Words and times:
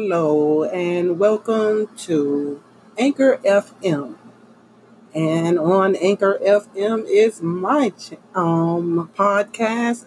Hello, 0.00 0.62
and 0.62 1.18
welcome 1.18 1.88
to 2.06 2.62
Anchor 2.96 3.40
FM. 3.44 4.14
And 5.12 5.58
on 5.58 5.96
Anchor 5.96 6.38
FM 6.40 7.04
is 7.10 7.42
my 7.42 7.92
um, 8.32 9.10
podcast, 9.16 10.04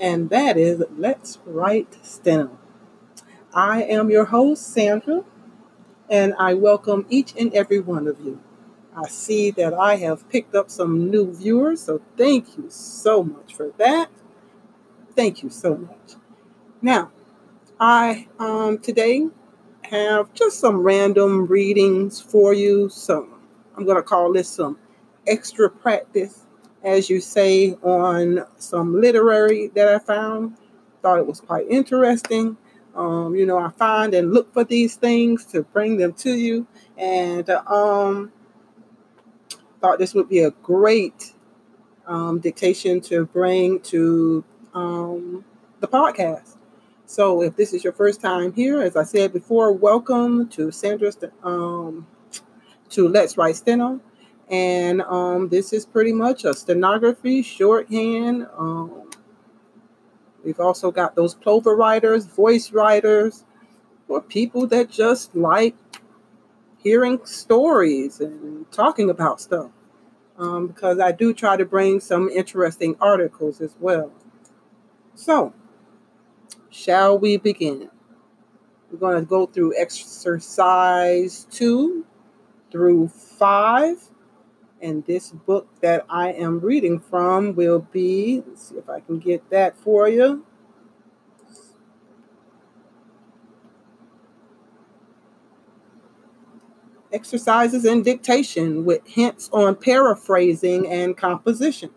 and 0.00 0.30
that 0.30 0.56
is 0.56 0.82
Let's 0.96 1.38
Write 1.44 1.98
Steno. 2.02 2.58
I 3.52 3.82
am 3.82 4.08
your 4.08 4.24
host, 4.24 4.72
Sandra, 4.72 5.22
and 6.08 6.32
I 6.38 6.54
welcome 6.54 7.04
each 7.10 7.34
and 7.38 7.52
every 7.52 7.78
one 7.78 8.08
of 8.08 8.18
you. 8.20 8.40
I 8.96 9.06
see 9.08 9.50
that 9.50 9.74
I 9.74 9.96
have 9.96 10.30
picked 10.30 10.54
up 10.54 10.70
some 10.70 11.10
new 11.10 11.30
viewers, 11.30 11.82
so 11.82 12.00
thank 12.16 12.56
you 12.56 12.70
so 12.70 13.22
much 13.22 13.54
for 13.54 13.70
that. 13.76 14.08
Thank 15.14 15.42
you 15.42 15.50
so 15.50 15.76
much. 15.76 16.14
Now, 16.80 17.10
I 17.78 18.26
um, 18.38 18.78
today 18.78 19.28
have 19.82 20.32
just 20.32 20.60
some 20.60 20.78
random 20.78 21.46
readings 21.46 22.20
for 22.20 22.54
you. 22.54 22.88
Some 22.88 23.40
I'm 23.76 23.84
going 23.84 23.96
to 23.96 24.02
call 24.02 24.32
this 24.32 24.48
some 24.48 24.78
extra 25.26 25.68
practice, 25.68 26.46
as 26.82 27.10
you 27.10 27.20
say, 27.20 27.74
on 27.82 28.46
some 28.56 28.98
literary 28.98 29.68
that 29.74 29.88
I 29.88 29.98
found. 29.98 30.56
Thought 31.02 31.18
it 31.18 31.26
was 31.26 31.40
quite 31.40 31.66
interesting. 31.68 32.56
Um, 32.94 33.36
you 33.36 33.44
know, 33.44 33.58
I 33.58 33.70
find 33.72 34.14
and 34.14 34.32
look 34.32 34.50
for 34.54 34.64
these 34.64 34.96
things 34.96 35.44
to 35.46 35.62
bring 35.62 35.98
them 35.98 36.14
to 36.14 36.32
you, 36.32 36.66
and 36.96 37.48
um, 37.50 38.32
thought 39.82 39.98
this 39.98 40.14
would 40.14 40.30
be 40.30 40.40
a 40.40 40.50
great 40.62 41.34
um, 42.06 42.38
dictation 42.40 43.02
to 43.02 43.26
bring 43.26 43.80
to 43.80 44.42
um, 44.72 45.44
the 45.80 45.88
podcast. 45.88 46.55
So, 47.08 47.40
if 47.40 47.54
this 47.54 47.72
is 47.72 47.84
your 47.84 47.92
first 47.92 48.20
time 48.20 48.52
here, 48.52 48.82
as 48.82 48.96
I 48.96 49.04
said 49.04 49.32
before, 49.32 49.70
welcome 49.70 50.48
to 50.48 50.72
Sandra's 50.72 51.16
um, 51.44 52.04
to 52.90 53.06
Let's 53.08 53.38
Write 53.38 53.54
Steno. 53.54 54.00
And 54.50 55.02
um, 55.02 55.48
this 55.48 55.72
is 55.72 55.86
pretty 55.86 56.12
much 56.12 56.44
a 56.44 56.52
stenography, 56.52 57.42
shorthand. 57.42 58.48
Um, 58.58 59.08
we've 60.44 60.58
also 60.58 60.90
got 60.90 61.14
those 61.14 61.36
plover 61.36 61.76
writers, 61.76 62.26
voice 62.26 62.72
writers, 62.72 63.44
or 64.08 64.20
people 64.20 64.66
that 64.66 64.90
just 64.90 65.36
like 65.36 65.76
hearing 66.78 67.20
stories 67.24 68.18
and 68.18 68.70
talking 68.72 69.10
about 69.10 69.40
stuff. 69.40 69.70
Um, 70.38 70.66
because 70.66 70.98
I 70.98 71.12
do 71.12 71.32
try 71.32 71.56
to 71.56 71.64
bring 71.64 72.00
some 72.00 72.28
interesting 72.28 72.96
articles 73.00 73.60
as 73.60 73.76
well. 73.78 74.10
So, 75.14 75.54
Shall 76.76 77.18
we 77.18 77.38
begin? 77.38 77.88
We're 78.92 78.98
going 78.98 79.18
to 79.18 79.24
go 79.26 79.46
through 79.46 79.72
exercise 79.78 81.46
two 81.50 82.04
through 82.70 83.08
five. 83.08 83.96
And 84.82 85.02
this 85.06 85.30
book 85.30 85.68
that 85.80 86.04
I 86.10 86.32
am 86.32 86.60
reading 86.60 87.00
from 87.00 87.54
will 87.54 87.78
be, 87.78 88.42
let's 88.46 88.68
see 88.68 88.74
if 88.74 88.90
I 88.90 89.00
can 89.00 89.18
get 89.18 89.48
that 89.48 89.78
for 89.78 90.06
you. 90.06 90.44
Exercises 97.10 97.86
in 97.86 98.02
dictation 98.02 98.84
with 98.84 99.00
hints 99.06 99.48
on 99.50 99.76
paraphrasing 99.76 100.86
and 100.86 101.16
composition. 101.16 101.88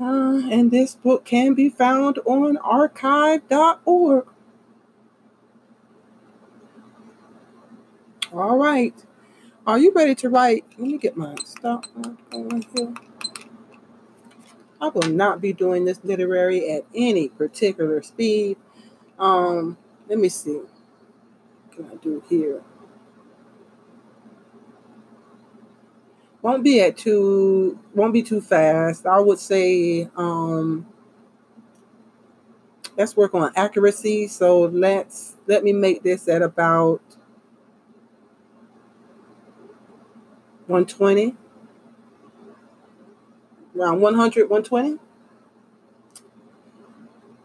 Uh, 0.00 0.40
and 0.50 0.70
this 0.70 0.94
book 0.94 1.26
can 1.26 1.52
be 1.52 1.68
found 1.68 2.18
on 2.24 2.56
archive.org. 2.56 4.26
All 8.32 8.56
right. 8.56 8.94
Are 9.66 9.78
you 9.78 9.92
ready 9.94 10.14
to 10.14 10.30
write? 10.30 10.64
Let 10.78 10.88
me 10.88 10.96
get 10.96 11.16
my 11.18 11.34
stop 11.44 11.84
here. 12.32 12.94
I 14.80 14.88
will 14.88 15.10
not 15.10 15.42
be 15.42 15.52
doing 15.52 15.84
this 15.84 16.00
literary 16.02 16.70
at 16.70 16.86
any 16.94 17.28
particular 17.28 18.02
speed. 18.02 18.56
Um, 19.18 19.76
let 20.08 20.18
me 20.18 20.30
see. 20.30 20.62
What 20.62 21.76
can 21.76 21.90
I 21.92 21.96
do 21.96 22.22
here? 22.30 22.62
Won't 26.42 26.64
be 26.64 26.80
at 26.80 26.96
too 26.96 27.78
won't 27.94 28.12
be 28.12 28.22
too 28.22 28.40
fast. 28.40 29.06
I 29.06 29.20
would 29.20 29.38
say 29.38 30.08
um 30.16 30.86
let's 32.96 33.16
work 33.16 33.34
on 33.34 33.52
accuracy. 33.56 34.26
So 34.28 34.62
let's 34.62 35.36
let 35.46 35.64
me 35.64 35.72
make 35.72 36.02
this 36.02 36.28
at 36.28 36.42
about 36.42 37.00
120 40.66 41.36
around 43.76 44.00
100 44.00 44.48
120 44.50 44.98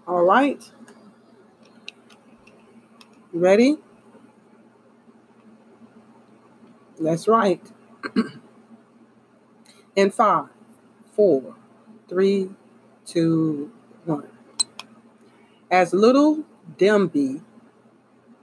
all 0.08 0.24
right. 0.24 0.72
Ready? 3.34 3.78
That's 7.00 7.28
right 7.28 7.62
in 9.96 10.12
five, 10.12 10.50
four, 11.16 11.56
three, 12.08 12.50
two, 13.06 13.72
one. 14.06 14.28
As 15.72 15.94
little 15.94 16.44
Dombey 16.78 17.42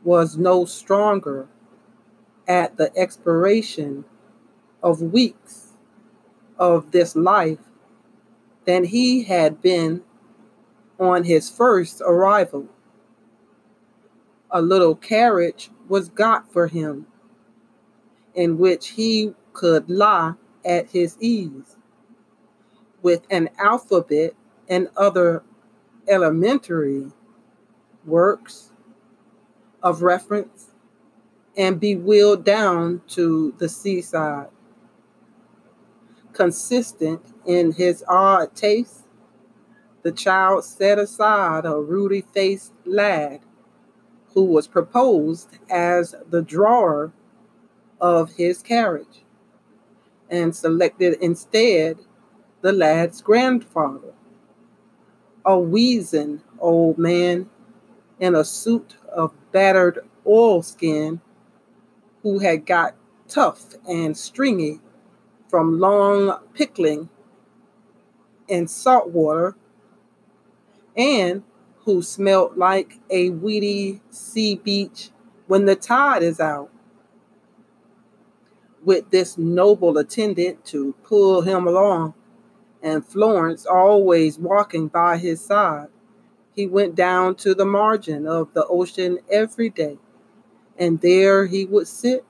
was 0.03 0.37
no 0.37 0.65
stronger 0.65 1.49
at 2.49 2.77
the 2.77 2.97
expiration 2.97 4.05
of 4.83 5.01
weeks 5.01 5.69
of 6.59 6.91
this 6.91 7.15
life 7.15 7.59
than 8.65 8.85
he 8.85 9.25
had 9.25 9.61
been 9.61 10.03
on 10.99 11.25
his 11.25 11.51
first 11.51 12.01
arrival. 12.01 12.69
A 14.51 14.61
little 14.61 14.95
carriage 14.95 15.71
was 15.89 16.09
got 16.09 16.53
for 16.53 16.67
him 16.67 17.07
in 18.35 18.59
which 18.59 18.91
he 18.91 19.35
could 19.53 19.89
lie 19.89 20.35
at 20.65 20.91
his 20.91 21.17
ease 21.21 21.77
with 23.03 23.27
an 23.31 23.49
alphabet 23.59 24.35
and 24.69 24.89
other 24.97 25.43
elementary 26.09 27.07
works 28.05 28.71
of 29.83 30.03
reference 30.03 30.73
and 31.57 31.81
be 31.81 31.97
wheeled 31.97 32.45
down 32.45 33.01
to 33.09 33.55
the 33.59 33.69
seaside. 33.69 34.49
Consistent 36.33 37.21
in 37.47 37.73
his 37.73 38.03
odd 38.09 38.55
taste, 38.55 39.07
the 40.03 40.13
child 40.13 40.65
set 40.65 40.99
aside 40.99 41.65
a 41.65 41.77
ruddy 41.77 42.23
faced 42.33 42.73
lad 42.85 43.41
who 44.35 44.45
was 44.45 44.67
proposed 44.67 45.59
as 45.71 46.15
the 46.31 46.43
drawer 46.43 47.13
of 48.01 48.33
his 48.33 48.63
carriage 48.63 49.25
and 50.33 50.57
selected 50.57 51.19
instead 51.21 51.99
the 52.63 52.73
lad's 52.73 53.21
grandfather, 53.21 54.15
a 55.45 55.59
weazened 55.59 56.41
old 56.59 56.99
man 56.99 57.49
in 58.19 58.35
a 58.35 58.45
suit 58.45 58.97
of 59.13 59.33
battered 59.53 59.99
oilskin 60.27 61.21
who 62.23 62.39
had 62.39 62.65
got 62.65 62.95
tough 63.29 63.75
and 63.87 64.17
stringy 64.17 64.81
from 65.49 65.79
long 65.79 66.39
pickling 66.55 67.09
in 68.49 68.67
salt 68.67 69.11
water 69.11 69.55
and 70.97 71.43
who 71.85 72.01
smelt 72.01 72.57
like 72.57 72.99
a 73.11 73.31
weedy 73.31 74.01
sea 74.11 74.55
beach 74.55 75.11
when 75.47 75.67
the 75.67 75.77
tide 75.77 76.23
is 76.23 76.41
out 76.41 76.72
with 78.85 79.11
this 79.11 79.39
noble 79.39 79.99
attendant 79.99 80.65
to 80.67 80.95
pull 81.05 81.43
him 81.43 81.67
along, 81.67 82.15
and 82.83 83.07
Florence 83.07 83.65
always 83.67 84.39
walking 84.39 84.89
by 84.89 85.17
his 85.19 85.41
side. 85.41 85.89
He 86.55 86.67
went 86.67 86.95
down 86.95 87.37
to 87.37 87.55
the 87.55 87.65
margin 87.65 88.27
of 88.27 88.53
the 88.55 88.67
ocean 88.67 89.19
every 89.31 89.71
day, 89.71 89.99
and 90.77 91.01
there 91.01 91.47
he 91.47 91.65
would 91.65 91.89
sit 91.89 92.25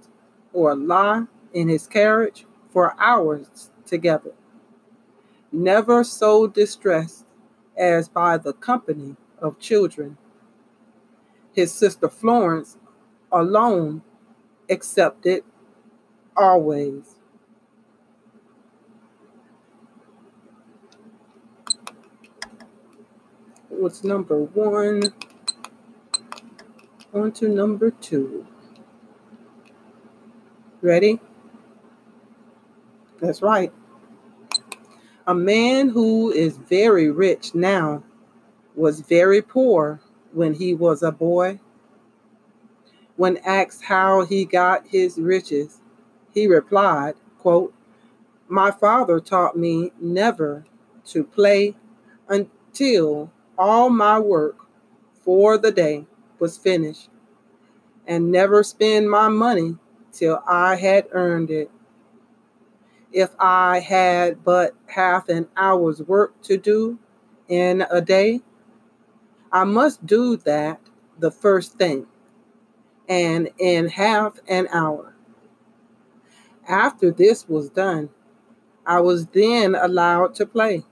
or 0.53 0.75
lie 0.77 1.25
in 1.53 1.69
his 1.69 1.87
carriage 1.87 2.47
for 2.71 2.95
hours 2.99 3.71
together, 3.87 4.33
never 5.51 6.05
so 6.05 6.47
distressed 6.47 7.25
as 7.77 8.09
by 8.09 8.37
the 8.37 8.53
company 8.53 9.17
of 9.41 9.59
children. 9.59 10.19
His 11.55 11.73
sister 11.73 12.09
Florence 12.09 12.79
alone 13.31 14.03
accepted 14.71 15.45
always. 16.37 17.17
What's 23.69 24.05
number 24.05 24.39
one? 24.39 25.03
On 27.13 27.33
to 27.33 27.49
number 27.49 27.91
two. 27.91 28.47
Ready? 30.81 31.21
That's 33.21 33.43
right. 33.43 33.73
A 35.27 35.35
man 35.35 35.91
who 35.91 36.33
is 36.33 36.57
very 36.57 37.11
rich 37.11 37.55
now 37.55 38.03
was 38.75 39.01
very 39.01 39.43
poor 39.43 40.01
when 40.33 40.55
he 40.55 40.75
was 40.75 41.03
a 41.03 41.13
boy. 41.13 41.61
When 43.17 43.37
asked 43.39 43.85
how 43.85 44.25
he 44.25 44.45
got 44.45 44.87
his 44.89 45.19
riches, 45.19 45.82
he 46.33 46.47
replied, 46.47 47.15
quote, 47.39 47.75
My 48.49 48.71
father 48.71 49.21
taught 49.21 49.57
me 49.57 49.93
never 50.01 50.65
to 51.07 51.25
play 51.25 51.77
until 52.29 53.31
all 53.59 53.91
my 53.91 54.19
work 54.19 54.57
for 55.21 55.59
the 55.59 55.71
day 55.71 56.07
was 56.39 56.57
finished, 56.57 57.11
and 58.07 58.31
never 58.33 58.63
spend 58.63 59.11
my 59.11 59.29
money 59.29 59.77
till 60.13 60.43
I 60.47 60.77
had 60.77 61.07
earned 61.13 61.51
it. 61.51 61.71
If 63.13 63.31
I 63.39 63.81
had 63.81 64.43
but 64.45 64.75
half 64.87 65.29
an 65.29 65.49
hour's 65.57 66.03
work 66.03 66.41
to 66.43 66.57
do 66.57 66.99
in 67.49 67.85
a 67.91 68.01
day, 68.01 68.41
I 69.53 69.65
must 69.65 70.07
do 70.07 70.37
that 70.39 70.81
the 71.19 71.31
first 71.31 71.75
thing 71.75 72.07
and 73.09 73.51
in 73.59 73.89
half 73.89 74.39
an 74.49 74.67
hour. 74.73 75.12
After 76.69 77.11
this 77.11 77.49
was 77.49 77.71
done, 77.71 78.11
I 78.87 79.01
was 79.01 79.27
then 79.27 79.75
allowed 79.75 80.35
to 80.37 80.47
play, 80.47 80.85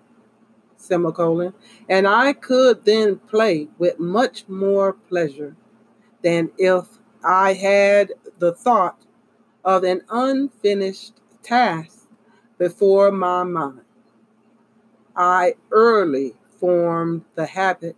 semicolon, 0.76 1.54
and 1.88 2.06
I 2.06 2.32
could 2.32 2.84
then 2.84 3.18
play 3.18 3.68
with 3.78 3.98
much 3.98 4.48
more 4.48 4.92
pleasure 4.92 5.56
than 6.22 6.50
if 6.58 6.86
I 7.24 7.54
had 7.54 8.12
the 8.38 8.52
thought 8.54 9.00
of 9.64 9.84
an 9.84 10.02
unfinished 10.10 11.14
task 11.42 12.08
before 12.58 13.10
my 13.10 13.44
mind. 13.44 13.82
I 15.16 15.54
early 15.70 16.36
formed 16.58 17.24
the 17.34 17.46
habit 17.46 17.96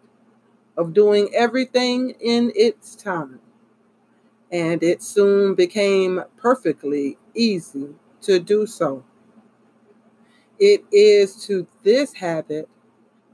of 0.77 0.95
doing 0.95 1.31
everything 1.35 2.11
in 2.21 2.53
its 2.57 2.97
time, 2.97 3.41
and 4.53 4.83
it 4.83 5.03
soon 5.03 5.55
became 5.55 6.23
perfectly 6.37 7.17
easy 7.35 7.89
to 8.21 8.39
do 8.39 8.67
so. 8.67 9.03
It 10.59 10.85
is 10.93 11.45
to 11.47 11.67
this 11.83 12.13
habit 12.13 12.69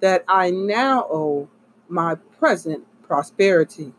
that 0.00 0.24
I 0.28 0.50
now 0.50 1.06
owe 1.10 1.48
my 1.88 2.14
present 2.38 2.84
prosperity. 3.02 3.92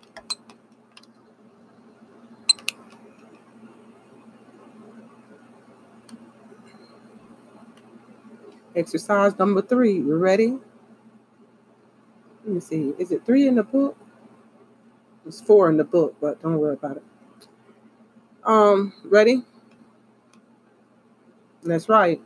Exercise 8.75 9.37
number 9.37 9.61
three. 9.61 9.93
You 9.93 10.15
ready? 10.15 10.57
Let 12.45 12.53
me 12.53 12.59
see. 12.61 12.93
Is 12.97 13.11
it 13.11 13.25
three 13.25 13.47
in 13.47 13.55
the 13.55 13.63
book? 13.63 13.97
It's 15.25 15.41
four 15.41 15.69
in 15.69 15.77
the 15.77 15.83
book, 15.83 16.15
but 16.21 16.41
don't 16.41 16.57
worry 16.57 16.73
about 16.73 16.97
it. 16.97 17.03
Um, 18.43 18.93
ready? 19.05 19.43
That's 21.63 21.89
right. 21.89 22.21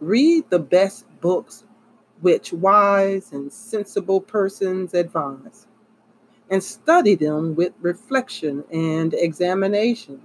Read 0.00 0.50
the 0.50 0.58
best 0.58 1.06
books 1.20 1.64
which 2.20 2.52
wise 2.52 3.32
and 3.32 3.52
sensible 3.52 4.20
persons 4.20 4.94
advise, 4.94 5.66
and 6.50 6.62
study 6.62 7.14
them 7.16 7.54
with 7.54 7.72
reflection 7.80 8.64
and 8.72 9.14
examination. 9.14 10.22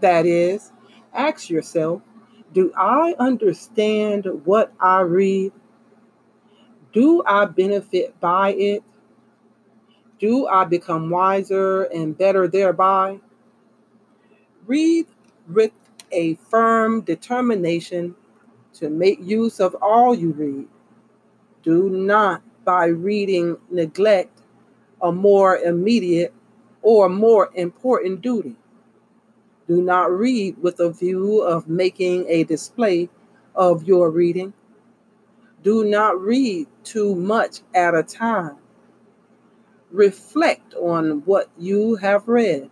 That 0.00 0.26
is, 0.26 0.72
ask 1.14 1.50
yourself 1.50 2.02
do 2.54 2.72
I 2.76 3.14
understand 3.18 4.26
what 4.44 4.72
I 4.80 5.00
read? 5.00 5.52
Do 6.96 7.22
I 7.26 7.44
benefit 7.44 8.18
by 8.20 8.54
it? 8.54 8.82
Do 10.18 10.46
I 10.46 10.64
become 10.64 11.10
wiser 11.10 11.82
and 11.82 12.16
better 12.16 12.48
thereby? 12.48 13.20
Read 14.64 15.04
with 15.46 15.72
a 16.10 16.36
firm 16.36 17.02
determination 17.02 18.14
to 18.72 18.88
make 18.88 19.18
use 19.20 19.60
of 19.60 19.76
all 19.82 20.14
you 20.14 20.32
read. 20.32 20.68
Do 21.62 21.90
not, 21.90 22.40
by 22.64 22.86
reading, 22.86 23.58
neglect 23.70 24.40
a 25.02 25.12
more 25.12 25.58
immediate 25.58 26.32
or 26.80 27.10
more 27.10 27.50
important 27.56 28.22
duty. 28.22 28.56
Do 29.68 29.82
not 29.82 30.10
read 30.10 30.56
with 30.62 30.80
a 30.80 30.90
view 30.90 31.42
of 31.42 31.68
making 31.68 32.26
a 32.30 32.44
display 32.44 33.10
of 33.54 33.82
your 33.82 34.10
reading. 34.10 34.54
Do 35.62 35.84
not 35.84 36.18
read 36.18 36.68
too 36.86 37.14
much 37.14 37.60
at 37.74 37.94
a 37.94 38.02
time. 38.02 38.56
Reflect 39.90 40.74
on 40.74 41.22
what 41.24 41.50
you 41.58 41.96
have 41.96 42.28
read 42.28 42.70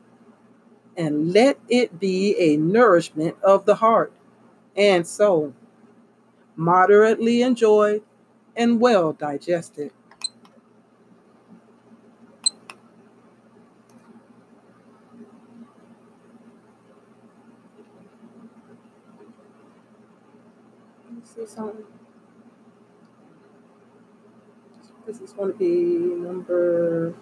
and 0.96 1.32
let 1.32 1.58
it 1.68 1.98
be 1.98 2.36
a 2.38 2.56
nourishment 2.56 3.36
of 3.42 3.66
the 3.66 3.76
heart 3.76 4.12
and 4.76 5.06
soul, 5.06 5.54
moderately 6.56 7.42
enjoyed 7.42 8.02
and 8.56 8.80
well 8.80 9.12
digested. 9.12 9.90
see 21.24 21.46
something. 21.46 22.03
This 25.06 25.20
is 25.20 25.32
going 25.32 25.52
to 25.52 25.58
be 25.58 25.66
number. 26.22 27.14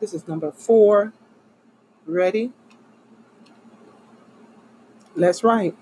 This 0.00 0.12
is 0.12 0.28
number 0.28 0.52
four. 0.52 1.12
Ready? 2.04 2.52
Let's 5.14 5.42
write. 5.42 5.76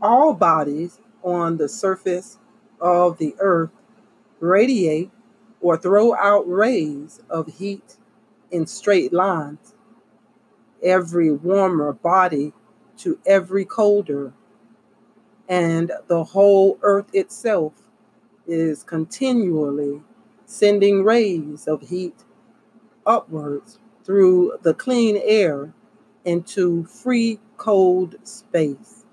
All 0.00 0.34
bodies 0.34 1.00
on 1.22 1.56
the 1.56 1.68
surface 1.68 2.38
of 2.80 3.18
the 3.18 3.34
earth 3.38 3.70
radiate 4.40 5.10
or 5.60 5.76
throw 5.76 6.14
out 6.14 6.48
rays 6.48 7.20
of 7.30 7.58
heat 7.58 7.96
in 8.50 8.66
straight 8.66 9.12
lines, 9.12 9.73
every 10.84 11.32
warmer 11.32 11.92
body 11.92 12.52
to 12.98 13.18
every 13.26 13.64
colder, 13.64 14.32
and 15.48 15.92
the 16.06 16.24
whole 16.24 16.78
earth 16.82 17.10
itself 17.12 17.72
is 18.46 18.84
continually 18.84 20.02
sending 20.46 21.02
rays 21.02 21.66
of 21.66 21.88
heat 21.88 22.24
upwards 23.06 23.78
through 24.04 24.58
the 24.62 24.74
clean 24.74 25.16
air 25.24 25.72
into 26.24 26.84
free 26.84 27.40
cold 27.56 28.16
space. 28.24 29.04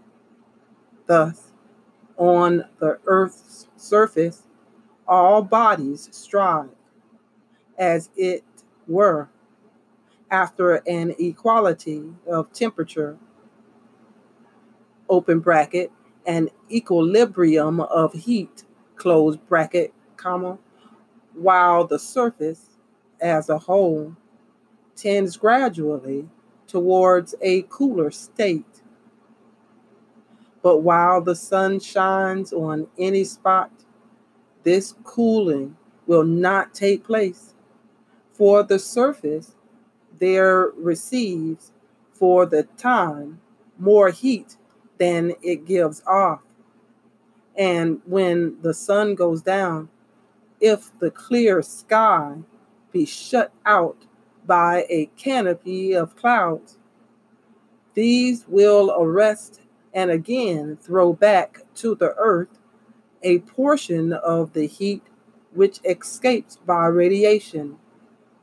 Thus, 1.07 1.51
on 2.17 2.65
the 2.79 2.99
earth's 3.05 3.67
surface, 3.75 4.43
all 5.07 5.41
bodies 5.41 6.09
strive, 6.11 6.69
as 7.77 8.09
it 8.15 8.43
were, 8.87 9.29
after 10.31 10.75
an 10.87 11.13
equality 11.19 12.03
of 12.27 12.51
temperature, 12.53 13.17
open 15.09 15.39
bracket, 15.39 15.91
and 16.25 16.49
equilibrium 16.71 17.81
of 17.81 18.13
heat, 18.13 18.63
close 18.95 19.35
bracket, 19.37 19.93
comma, 20.17 20.57
while 21.33 21.85
the 21.85 21.99
surface 21.99 22.77
as 23.19 23.49
a 23.49 23.57
whole 23.59 24.15
tends 24.95 25.37
gradually 25.37 26.27
towards 26.67 27.35
a 27.41 27.63
cooler 27.63 28.11
state. 28.11 28.81
But 30.61 30.79
while 30.79 31.21
the 31.21 31.35
sun 31.35 31.79
shines 31.79 32.53
on 32.53 32.87
any 32.97 33.23
spot, 33.23 33.71
this 34.63 34.95
cooling 35.03 35.75
will 36.07 36.23
not 36.23 36.73
take 36.73 37.03
place, 37.03 37.53
for 38.33 38.63
the 38.63 38.79
surface 38.79 39.55
there 40.21 40.71
receives 40.77 41.73
for 42.13 42.45
the 42.45 42.63
time 42.77 43.41
more 43.77 44.11
heat 44.11 44.55
than 44.97 45.33
it 45.41 45.65
gives 45.65 46.01
off. 46.07 46.39
And 47.57 47.99
when 48.05 48.61
the 48.61 48.73
sun 48.73 49.15
goes 49.15 49.41
down, 49.41 49.89
if 50.61 50.97
the 50.99 51.11
clear 51.11 51.61
sky 51.61 52.37
be 52.91 53.05
shut 53.05 53.51
out 53.65 54.05
by 54.45 54.85
a 54.89 55.07
canopy 55.17 55.93
of 55.93 56.15
clouds. 56.15 56.77
These 57.93 58.45
will 58.47 58.91
arrest 58.97 59.61
and 59.93 60.09
again 60.09 60.77
throw 60.81 61.13
back 61.13 61.61
to 61.75 61.95
the 61.95 62.13
earth 62.17 62.59
a 63.23 63.39
portion 63.39 64.13
of 64.13 64.53
the 64.53 64.65
heat 64.65 65.03
which 65.53 65.79
escapes 65.83 66.57
by 66.65 66.87
radiation 66.87 67.77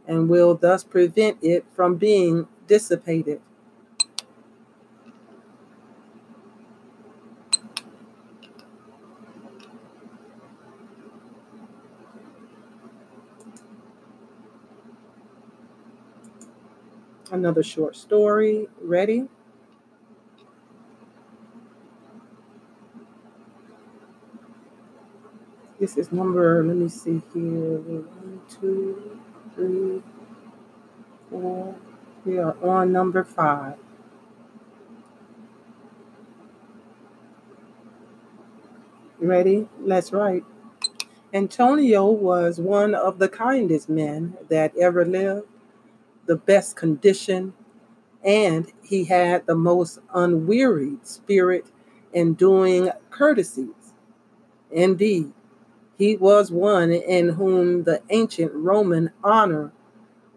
and 0.08 0.28
will 0.28 0.54
thus 0.54 0.82
prevent 0.82 1.36
it 1.42 1.66
from 1.76 1.96
being 1.96 2.48
dissipated. 2.66 3.42
Another 17.30 17.62
short 17.62 17.94
story. 17.94 18.68
Ready? 18.80 19.28
This 25.78 25.96
is 25.96 26.10
number, 26.10 26.64
let 26.64 26.74
me 26.74 26.88
see 26.88 27.22
here. 27.32 27.78
One, 27.78 28.40
two, 28.48 29.17
three, 29.58 30.02
four. 31.30 31.74
We 32.24 32.38
are 32.38 32.56
on 32.64 32.92
number 32.92 33.24
five. 33.24 33.76
Ready? 39.18 39.68
Let's 39.80 40.12
write. 40.12 40.44
Antonio 41.34 42.10
was 42.10 42.60
one 42.60 42.94
of 42.94 43.18
the 43.18 43.28
kindest 43.28 43.88
men 43.88 44.36
that 44.48 44.76
ever 44.78 45.04
lived, 45.04 45.48
the 46.26 46.36
best 46.36 46.76
condition, 46.76 47.54
and 48.24 48.72
he 48.82 49.04
had 49.04 49.46
the 49.46 49.56
most 49.56 50.00
unwearied 50.14 51.06
spirit 51.06 51.66
in 52.12 52.34
doing 52.34 52.90
courtesies. 53.10 53.94
Indeed, 54.70 55.32
he 55.98 56.16
was 56.16 56.50
one 56.52 56.92
in 56.92 57.30
whom 57.30 57.82
the 57.82 58.00
ancient 58.10 58.52
Roman 58.54 59.10
honor 59.24 59.72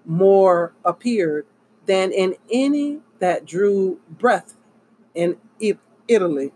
more 0.06 0.74
appeared 0.84 1.46
than 1.86 2.12
in 2.12 2.36
any 2.52 3.00
that 3.20 3.46
drew 3.46 4.00
breath 4.10 4.56
in 5.14 5.38
Italy. 6.08 6.52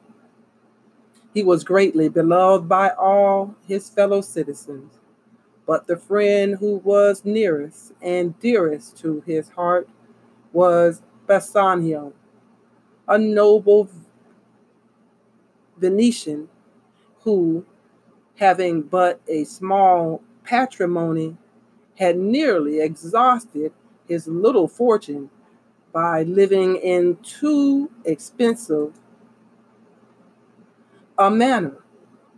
He 1.33 1.43
was 1.43 1.63
greatly 1.63 2.09
beloved 2.09 2.67
by 2.67 2.89
all 2.89 3.55
his 3.67 3.89
fellow 3.89 4.21
citizens, 4.21 4.93
but 5.67 5.85
the 5.85 5.97
friend 5.97 6.57
who 6.59 6.77
was 6.77 7.25
nearest 7.25 7.93
and 8.01 8.39
dearest 8.39 8.97
to 8.99 9.21
his 9.25 9.49
heart 9.49 9.87
was 10.53 11.01
Bassanio, 11.27 12.13
a 13.07 13.17
noble 13.17 13.89
Venetian 15.77 16.49
who, 17.21 17.65
having 18.37 18.81
but 18.81 19.21
a 19.27 19.43
small 19.43 20.21
patrimony, 20.43 21.37
had 21.97 22.17
nearly 22.17 22.81
exhausted 22.81 23.71
his 24.07 24.27
little 24.27 24.67
fortune 24.67 25.29
by 25.93 26.23
living 26.23 26.75
in 26.75 27.17
too 27.23 27.89
expensive 28.03 28.93
a 31.17 31.31
manner 31.31 31.77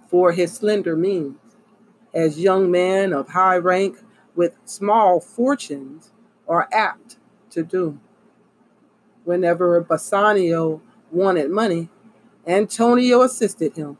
for 0.07 0.31
his 0.31 0.53
slender 0.53 0.95
means. 0.95 1.35
As 2.13 2.39
young 2.39 2.71
men 2.71 3.13
of 3.13 3.29
high 3.29 3.57
rank 3.57 3.97
with 4.35 4.57
small 4.65 5.19
fortunes 5.19 6.11
are 6.47 6.69
apt 6.71 7.17
to 7.49 7.63
do. 7.63 7.99
Whenever 9.23 9.81
Bassanio 9.81 10.81
wanted 11.11 11.49
money, 11.49 11.89
Antonio 12.45 13.23
assisted 13.23 13.75
him 13.75 13.97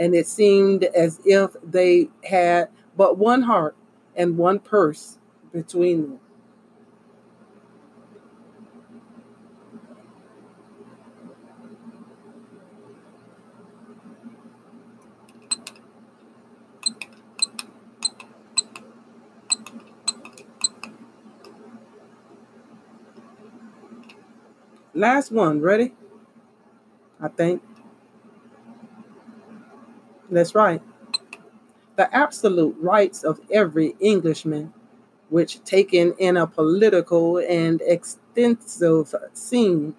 and 0.00 0.16
it 0.16 0.26
seemed 0.26 0.84
as 0.84 1.20
if 1.26 1.52
they 1.62 2.08
had 2.24 2.70
but 2.96 3.18
one 3.18 3.42
heart 3.42 3.76
and 4.16 4.38
one 4.38 4.60
purse 4.60 5.18
between 5.52 6.02
them. 6.02 6.20
Last 24.94 25.32
one, 25.32 25.60
ready? 25.60 25.94
I 27.20 27.28
think. 27.28 27.62
That's 30.30 30.54
right. 30.54 30.82
The 31.96 32.14
absolute 32.14 32.76
rights 32.80 33.24
of 33.24 33.40
every 33.50 33.96
Englishman, 34.00 34.72
which 35.30 35.62
taken 35.64 36.14
in 36.18 36.36
a 36.36 36.46
political 36.46 37.38
and 37.38 37.82
extensive 37.82 39.14
scene, 39.34 39.94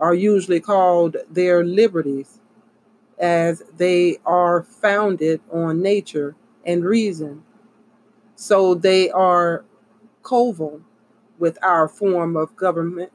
are 0.00 0.14
usually 0.14 0.60
called 0.60 1.16
their 1.30 1.64
liberties, 1.64 2.40
as 3.18 3.62
they 3.76 4.18
are 4.26 4.62
founded 4.62 5.40
on 5.52 5.82
nature 5.82 6.36
and 6.66 6.84
reason. 6.84 7.42
So 8.36 8.74
they 8.74 9.10
are 9.10 9.64
coeval 10.22 10.82
with 11.38 11.58
our 11.62 11.88
form 11.88 12.36
of 12.36 12.56
government, 12.56 13.12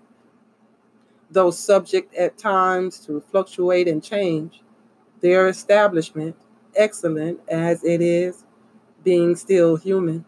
though 1.32 1.52
subject 1.52 2.16
at 2.16 2.38
times 2.38 3.00
to 3.06 3.22
fluctuate 3.22 3.88
and 3.88 4.04
change 4.04 4.62
their 5.22 5.48
establishment, 5.48 6.36
excellent 6.76 7.40
as 7.48 7.84
it 7.84 8.02
is, 8.02 8.44
being 9.04 9.36
still 9.36 9.76
human. 9.76 10.26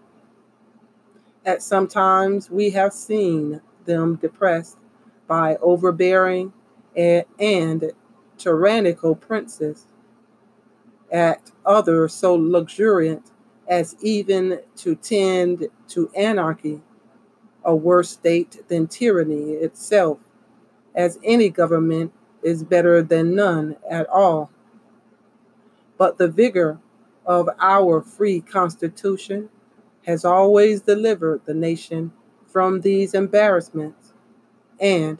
At 1.45 1.61
some 1.61 1.87
times, 1.87 2.49
we 2.49 2.69
have 2.71 2.93
seen 2.93 3.61
them 3.85 4.15
depressed 4.15 4.77
by 5.27 5.57
overbearing 5.57 6.53
and, 6.95 7.25
and 7.39 7.91
tyrannical 8.37 9.15
princes, 9.15 9.87
at 11.11 11.51
others 11.65 12.13
so 12.13 12.33
luxuriant 12.33 13.31
as 13.67 13.95
even 14.01 14.59
to 14.75 14.95
tend 14.95 15.67
to 15.87 16.09
anarchy, 16.15 16.81
a 17.63 17.75
worse 17.75 18.09
state 18.09 18.67
than 18.67 18.87
tyranny 18.87 19.53
itself, 19.53 20.19
as 20.95 21.19
any 21.23 21.49
government 21.49 22.11
is 22.41 22.63
better 22.63 23.01
than 23.01 23.35
none 23.35 23.75
at 23.89 24.07
all 24.09 24.49
but 26.03 26.17
the 26.17 26.27
vigor 26.27 26.77
of 27.25 27.47
our 27.61 28.01
free 28.01 28.41
Constitution 28.41 29.47
has 30.05 30.25
always 30.25 30.81
delivered 30.81 31.39
the 31.45 31.53
nation 31.53 32.11
from 32.45 32.81
these 32.81 33.13
embarrassments. 33.13 34.11
And 34.81 35.17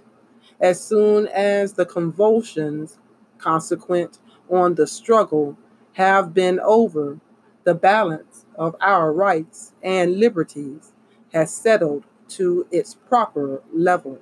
as 0.60 0.84
soon 0.84 1.28
as 1.28 1.72
the 1.72 1.86
convulsions 1.86 3.00
consequent 3.38 4.20
on 4.50 4.76
the 4.76 4.86
struggle 4.86 5.58
have 5.94 6.34
been 6.34 6.60
over, 6.60 7.18
the 7.64 7.76
balance 7.76 8.46
of 8.56 8.76
our 8.82 9.14
rights 9.14 9.72
and 9.82 10.20
liberties 10.20 10.92
has 11.32 11.56
settled 11.56 12.04
to 12.28 12.68
its 12.72 12.94
proper 12.94 13.64
level. 13.74 14.20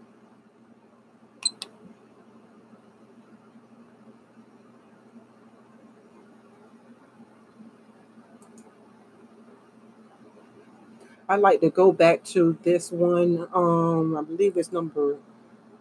I 11.32 11.38
like 11.38 11.62
to 11.62 11.70
go 11.70 11.94
back 11.94 12.26
to 12.26 12.58
this 12.62 12.92
one. 12.92 13.48
Um, 13.54 14.18
I 14.18 14.22
believe 14.22 14.58
it's 14.58 14.74
number 14.74 15.16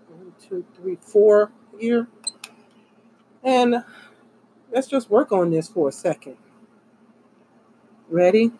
one, 0.06 0.32
two, 0.40 0.64
three, 0.76 0.96
four 1.00 1.50
here. 1.76 2.06
And 3.42 3.82
let's 4.70 4.86
just 4.86 5.10
work 5.10 5.32
on 5.32 5.50
this 5.50 5.66
for 5.66 5.88
a 5.88 5.92
second. 5.92 6.36
Ready? 8.08 8.52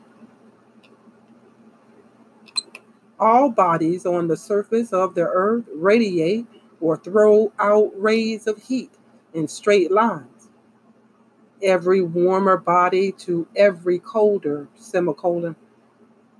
All 3.20 3.50
bodies 3.50 4.04
on 4.04 4.26
the 4.26 4.37
surface 4.37 4.92
of 4.92 5.14
the 5.14 5.28
earth 5.28 5.66
radiate 5.73 6.47
or 6.80 6.97
throw 6.97 7.52
out 7.61 7.92
rays 7.94 8.49
of 8.49 8.61
heat 8.64 8.90
in 9.32 9.47
straight 9.47 9.92
lines. 9.92 10.49
Every 11.62 12.02
warmer 12.02 12.56
body 12.56 13.12
to 13.12 13.47
every 13.54 14.00
colder, 14.00 14.66
semicolon 14.75 15.54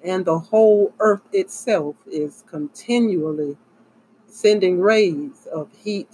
and 0.05 0.25
the 0.25 0.39
whole 0.39 0.95
earth 0.99 1.23
itself 1.33 1.97
is 2.11 2.45
continually 2.49 3.57
sending 4.27 4.81
rays 4.81 5.47
of 5.53 5.69
heat 5.77 6.09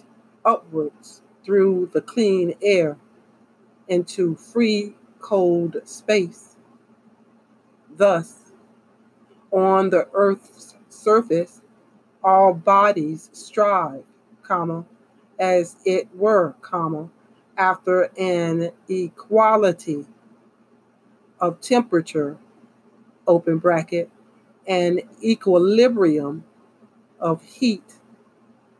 upwards 0.44 1.22
through 1.44 1.90
the 1.92 2.00
clean 2.00 2.54
air 2.62 2.96
into 3.88 4.34
free 4.36 4.94
cold 5.20 5.76
space. 5.84 6.56
Thus, 7.96 8.52
on 9.52 9.90
the 9.90 10.08
earth's 10.12 10.74
surface, 10.88 11.62
all 12.22 12.52
bodies 12.54 13.30
strive, 13.32 14.04
comma, 14.42 14.84
as 15.38 15.76
it 15.84 16.08
were, 16.14 16.54
comma, 16.60 17.08
after 17.56 18.10
an 18.18 18.70
equality 18.88 20.06
of 21.40 21.60
temperature, 21.60 22.38
open 23.26 23.58
bracket, 23.58 24.10
and 24.66 25.02
equilibrium 25.22 26.44
of 27.20 27.42
heat, 27.42 27.94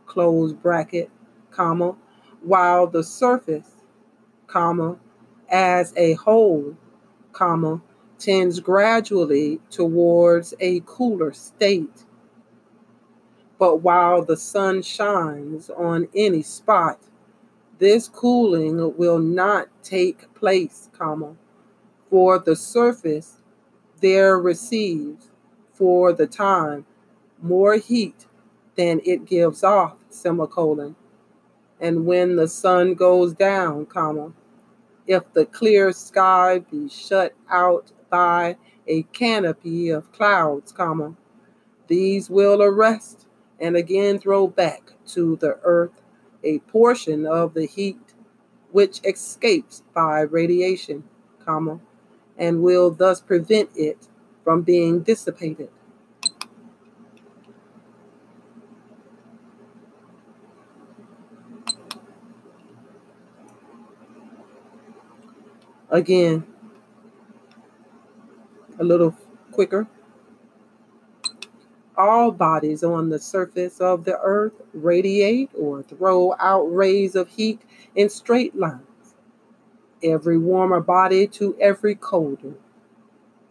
close 0.07 0.53
bracket, 0.53 1.11
comma, 1.51 1.97
while 2.43 2.87
the 2.87 3.03
surface, 3.03 3.71
comma, 4.47 4.99
as 5.49 5.93
a 5.97 6.15
whole, 6.15 6.77
comma, 7.33 7.81
tends 8.19 8.61
gradually 8.61 9.61
towards 9.71 10.55
a 10.61 10.81
cooler 10.87 11.33
state. 11.33 12.05
But 13.59 13.79
while 13.83 14.25
the 14.25 14.37
sun 14.37 14.83
shines 14.83 15.71
on 15.71 16.09
any 16.15 16.43
spot, 16.43 16.99
this 17.79 18.09
cooling 18.09 18.97
will 18.97 19.19
not 19.19 19.69
take 19.83 20.33
place, 20.35 20.89
comma, 20.97 21.37
for 22.11 22.39
the 22.39 22.57
surface 22.57 23.39
there 24.01 24.39
receives 24.39 25.31
for 25.73 26.13
the 26.13 26.27
time 26.27 26.87
more 27.41 27.77
heat 27.77 28.27
than 28.77 29.01
it 29.05 29.25
gives 29.25 29.63
off, 29.63 29.97
semicolon. 30.09 30.97
And 31.81 32.07
when 32.07 32.37
the 32.37 32.49
sun 32.49 32.95
goes 32.95 33.35
down, 33.35 33.87
comma, 33.87 34.33
if 35.07 35.31
the 35.33 35.47
clear 35.47 35.93
sky 35.93 36.59
be 36.59 36.89
shut 36.89 37.35
out 37.51 37.93
by 38.11 38.57
a 38.87 39.03
canopy 39.05 39.91
of 39.91 40.11
clouds, 40.13 40.73
comma, 40.73 41.15
these 41.89 42.31
will 42.31 42.63
arrest 42.63 43.27
and 43.61 43.77
again 43.77 44.19
throw 44.19 44.47
back 44.47 44.93
to 45.09 45.37
the 45.37 45.59
earth 45.63 46.03
a 46.43 46.59
portion 46.61 47.27
of 47.27 47.55
the 47.55 47.67
heat 47.67 47.99
which 48.73 49.01
escapes 49.05 49.83
by 49.95 50.21
radiation, 50.21 51.05
comma, 51.45 51.81
and 52.39 52.63
will 52.63 52.91
thus 52.91 53.21
prevent 53.21 53.71
it 53.75 54.09
from 54.45 54.63
being 54.63 55.01
dissipated. 55.01 55.71
Again, 65.91 66.45
a 68.79 68.85
little 68.85 69.15
quicker. 69.53 69.87
All 71.97 72.31
bodies 72.31 72.85
on 72.85 73.09
the 73.09 73.19
surface 73.19 73.81
of 73.81 74.05
the 74.05 74.19
earth 74.21 74.53
radiate 74.75 75.51
or 75.57 75.83
throw 75.83 76.35
out 76.39 76.65
rays 76.65 77.15
of 77.15 77.29
heat 77.29 77.63
in 77.95 78.11
straight 78.11 78.55
lines, 78.55 78.83
every 80.03 80.39
warmer 80.39 80.81
body 80.81 81.27
to 81.27 81.57
every 81.61 81.95
colder, 81.95 82.55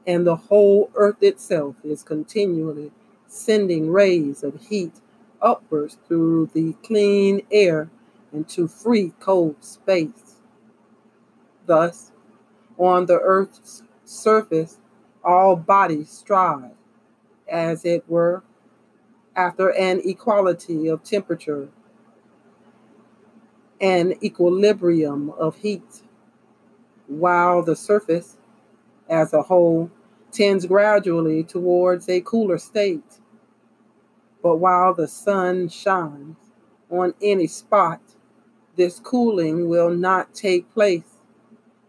and 0.05 0.25
the 0.25 0.35
whole 0.35 0.91
earth 0.95 1.21
itself 1.21 1.75
is 1.83 2.03
continually 2.03 2.91
sending 3.27 3.91
rays 3.91 4.43
of 4.43 4.67
heat 4.67 4.93
upwards 5.41 5.97
through 6.07 6.49
the 6.53 6.73
clean 6.83 7.41
air 7.51 7.89
into 8.31 8.67
free 8.67 9.13
cold 9.19 9.63
space. 9.63 10.35
Thus, 11.65 12.11
on 12.77 13.05
the 13.05 13.19
earth's 13.19 13.83
surface, 14.03 14.77
all 15.23 15.55
bodies 15.55 16.10
strive, 16.10 16.71
as 17.47 17.86
it 17.86 18.03
were, 18.08 18.43
after 19.36 19.73
an 19.73 20.01
equality 20.05 20.88
of 20.88 21.03
temperature 21.03 21.69
and 23.81 24.23
equilibrium 24.23 25.29
of 25.31 25.58
heat, 25.58 26.03
while 27.08 27.62
the 27.62 27.76
surface 27.76 28.38
as 29.10 29.34
a 29.34 29.44
whole 29.44 29.91
tends 30.32 30.65
gradually 30.65 31.44
towards 31.44 32.10
a 32.10 32.22
cooler 32.22 32.58
state. 32.58 33.20
But 34.41 34.58
while 34.58 34.94
the 34.94 35.08
sun 35.08 35.70
shines 35.70 36.38
on 36.89 37.13
any 37.22 37.48
spot, 37.48 38.02
this 38.76 39.00
cooling 39.00 39.70
will 39.70 39.89
not 39.89 40.34
take 40.34 40.72
place, 40.74 41.18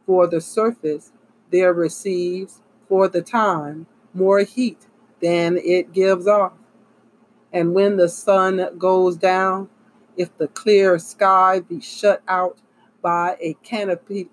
for 0.07 0.27
the 0.27 0.41
surface 0.41 1.13
there 1.51 1.73
receives 1.73 2.63
for 2.89 3.09
the 3.09 3.23
time 3.23 3.87
more 4.15 4.41
heat 4.41 4.87
than 5.21 5.59
it 5.59 5.93
gives 5.93 6.27
off. 6.27 6.53
And 7.53 7.75
when 7.75 7.97
the 7.97 8.09
sun 8.09 8.77
goes 8.79 9.17
down, 9.17 9.69
if 10.17 10.37
the 10.39 10.49
clear 10.49 10.99
sky 10.99 11.61
be 11.61 11.81
shut 11.81 12.23
out 12.29 12.59
by 13.03 13.37
a 13.41 13.55
canopy 13.63 14.29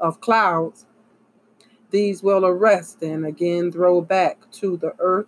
of 0.00 0.20
clouds, 0.20 0.86
these 1.90 2.22
will 2.22 2.44
arrest 2.44 3.02
and 3.02 3.24
again 3.24 3.70
throw 3.70 4.00
back 4.00 4.50
to 4.52 4.76
the 4.76 4.94
earth 4.98 5.26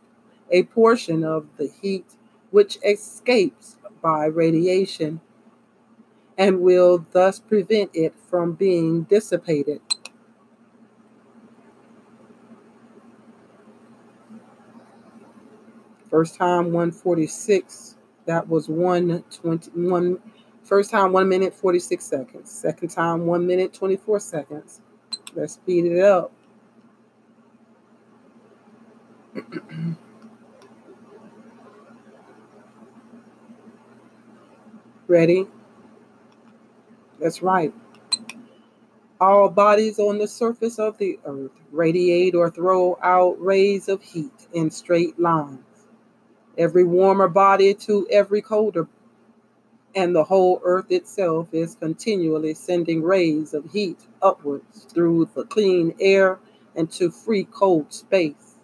a 0.51 0.65
portion 0.65 1.25
of 1.25 1.47
the 1.57 1.71
heat 1.81 2.05
which 2.51 2.79
escapes 2.85 3.77
by 4.03 4.27
radiation 4.27 5.21
and 6.37 6.61
will 6.61 7.05
thus 7.13 7.39
prevent 7.41 7.91
it 7.95 8.15
from 8.29 8.53
being 8.53 9.03
dissipated. 9.03 9.81
First 16.11 16.37
time 16.37 16.73
146. 16.73 17.97
That 18.25 18.49
was 18.49 18.69
121. 18.69 20.19
First 20.69 20.91
time 20.91 21.13
1 21.13 21.27
minute 21.27 21.55
46 21.55 22.05
seconds. 22.05 22.51
Second 22.51 22.91
time 22.91 23.25
1 23.25 23.47
minute 23.47 23.73
24 23.73 24.21
seconds. 24.21 24.83
Let's 25.35 25.55
speed 25.55 25.87
it 25.87 25.99
up. 26.05 26.31
Ready? 35.07 35.47
That's 37.19 37.41
right. 37.41 37.73
All 39.23 39.49
bodies 39.49 39.99
on 39.99 40.19
the 40.19 40.29
surface 40.29 40.79
of 40.79 40.99
the 40.99 41.19
earth 41.25 41.53
radiate 41.73 42.35
or 42.35 42.51
throw 42.51 42.99
out 43.03 43.41
rays 43.41 43.89
of 43.89 44.03
heat 44.03 44.47
in 44.53 44.71
straight 44.71 45.19
lines 45.19 45.61
every 46.59 46.85
warmer 46.85 47.29
body 47.29 47.73
to 47.73 48.07
every 48.11 48.43
colder, 48.43 48.87
and 49.95 50.15
the 50.15 50.25
whole 50.25 50.61
earth 50.65 50.91
itself 50.91 51.49
is 51.53 51.75
continually 51.75 52.55
sending 52.55 53.03
rays 53.03 53.55
of 53.55 53.73
heat 53.73 53.99
upwards 54.23 54.85
through 54.93 55.29
the 55.35 55.45
clean 55.45 55.95
air 56.01 56.39
and 56.77 56.91
to 56.93 57.11
free 57.11 57.45
cold 57.45 57.93
space. 57.93 58.57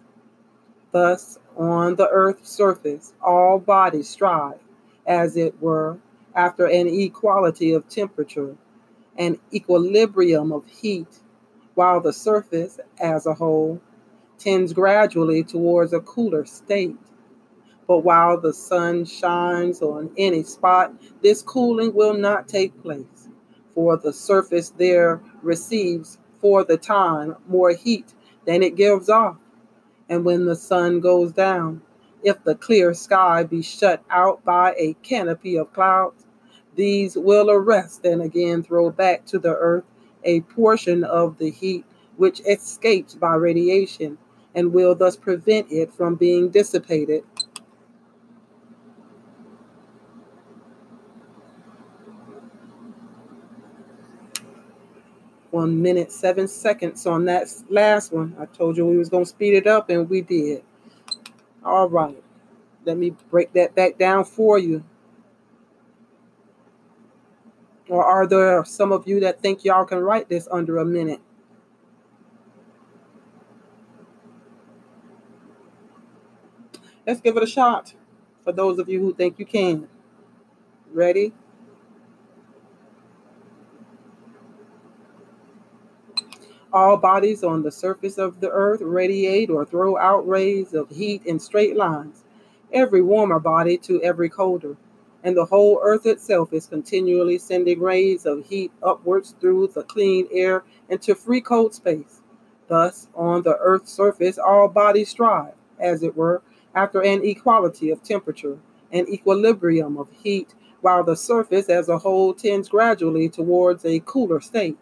Thus, 0.91 1.39
on 1.57 1.95
the 1.95 2.07
earth's 2.09 2.49
surface, 2.49 3.13
all 3.21 3.59
bodies 3.59 4.09
strive, 4.09 4.59
as 5.05 5.35
it 5.37 5.61
were, 5.61 5.99
after 6.35 6.65
an 6.65 6.87
equality 6.87 7.73
of 7.73 7.87
temperature, 7.89 8.55
an 9.17 9.39
equilibrium 9.53 10.51
of 10.51 10.65
heat, 10.67 11.19
while 11.75 11.99
the 12.01 12.13
surface 12.13 12.79
as 12.99 13.25
a 13.25 13.33
whole 13.33 13.81
tends 14.37 14.73
gradually 14.73 15.43
towards 15.43 15.93
a 15.93 15.99
cooler 15.99 16.45
state. 16.45 16.97
But 17.87 17.99
while 17.99 18.39
the 18.39 18.53
sun 18.53 19.05
shines 19.05 19.81
on 19.81 20.11
any 20.17 20.43
spot, 20.43 20.93
this 21.21 21.41
cooling 21.41 21.93
will 21.93 22.15
not 22.15 22.47
take 22.47 22.81
place, 22.81 23.29
for 23.73 23.97
the 23.97 24.13
surface 24.13 24.71
there 24.71 25.21
receives 25.41 26.17
for 26.41 26.63
the 26.63 26.77
time 26.77 27.35
more 27.47 27.71
heat 27.71 28.13
than 28.45 28.63
it 28.63 28.75
gives 28.75 29.09
off. 29.09 29.37
And 30.09 30.25
when 30.25 30.45
the 30.45 30.55
sun 30.55 30.99
goes 30.99 31.31
down, 31.31 31.81
if 32.23 32.43
the 32.43 32.55
clear 32.55 32.93
sky 32.93 33.43
be 33.43 33.61
shut 33.61 34.03
out 34.09 34.43
by 34.43 34.73
a 34.77 34.95
canopy 35.03 35.57
of 35.57 35.73
clouds, 35.73 36.25
these 36.75 37.15
will 37.15 37.51
arrest 37.51 38.05
and 38.05 38.21
again 38.21 38.63
throw 38.63 38.89
back 38.89 39.25
to 39.27 39.39
the 39.39 39.55
earth 39.55 39.85
a 40.23 40.41
portion 40.41 41.03
of 41.03 41.37
the 41.37 41.51
heat 41.51 41.85
which 42.17 42.41
escapes 42.41 43.13
by 43.13 43.35
radiation 43.35 44.17
and 44.55 44.73
will 44.73 44.95
thus 44.95 45.15
prevent 45.15 45.71
it 45.71 45.93
from 45.93 46.15
being 46.15 46.49
dissipated 46.49 47.23
one 55.55 55.81
minute, 55.81 56.11
seven 56.11 56.49
seconds 56.49 57.05
on 57.05 57.23
that 57.25 57.47
last 57.69 58.11
one. 58.11 58.35
I 58.37 58.45
told 58.45 58.75
you 58.75 58.85
we 58.85 58.97
was 58.97 59.09
to 59.09 59.25
speed 59.25 59.53
it 59.53 59.67
up, 59.67 59.89
and 59.89 60.09
we 60.09 60.21
did. 60.21 60.63
All 61.63 61.87
right. 61.87 62.21
Let 62.83 62.97
me 62.97 63.15
break 63.31 63.53
that 63.53 63.73
back 63.73 63.97
down 63.97 64.25
for 64.25 64.59
you. 64.59 64.83
Or 67.87 68.03
are 68.03 68.27
there 68.27 68.65
some 68.65 68.91
of 68.91 69.07
you 69.07 69.21
that 69.21 69.41
think 69.41 69.63
y'all 69.63 69.85
can 69.85 69.99
write 69.99 70.27
this 70.27 70.45
under 70.51 70.77
a 70.77 70.85
minute? 70.85 71.21
Let's 77.07 77.21
give 77.21 77.37
it 77.37 77.43
a 77.43 77.47
shot 77.47 77.93
for 78.43 78.51
those 78.51 78.77
of 78.77 78.89
you 78.89 78.99
who 78.99 79.13
think 79.13 79.39
you 79.39 79.45
can. 79.45 79.87
Ready? 80.91 81.33
All 86.75 86.97
bodies 86.97 87.41
on 87.41 87.63
the 87.63 87.71
surface 87.71 88.17
of 88.17 88.41
the 88.41 88.51
earth 88.51 88.81
radiate 88.81 89.49
or 89.49 89.63
throw 89.63 89.97
out 89.97 90.27
rays 90.27 90.73
of 90.73 90.89
heat 90.89 91.25
in 91.25 91.39
straight 91.39 91.77
lines, 91.77 92.25
every 92.73 93.01
warmer 93.01 93.39
body 93.39 93.77
to 93.77 94.01
every 94.01 94.27
colder, 94.27 94.75
and 95.23 95.37
the 95.37 95.45
whole 95.45 95.79
earth 95.81 96.05
itself 96.05 96.51
is 96.51 96.67
continually 96.67 97.37
sending 97.37 97.79
rays 97.79 98.25
of 98.25 98.45
heat 98.45 98.73
upwards 98.83 99.35
through 99.39 99.67
the 99.67 99.83
clean 99.83 100.27
air 100.33 100.65
into 100.89 101.15
free 101.15 101.39
cold 101.39 101.73
space. 101.73 102.19
Thus, 102.67 103.07
on 103.15 103.43
the 103.43 103.55
earth's 103.59 103.93
surface, 103.93 104.37
all 104.37 104.67
bodies 104.67 105.07
strive, 105.07 105.53
as 105.79 106.03
it 106.03 106.17
were, 106.17 106.41
after 106.75 107.01
an 107.01 107.23
equality 107.23 107.89
of 107.89 108.03
temperature, 108.03 108.57
an 108.91 109.07
equilibrium 109.07 109.97
of 109.97 110.09
heat, 110.11 110.53
while 110.81 111.05
the 111.05 111.15
surface 111.15 111.69
as 111.69 111.87
a 111.87 111.99
whole 111.99 112.33
tends 112.33 112.67
gradually 112.67 113.29
towards 113.29 113.85
a 113.85 114.01
cooler 114.01 114.41
state. 114.41 114.77